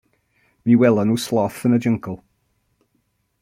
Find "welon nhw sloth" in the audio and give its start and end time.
0.79-1.61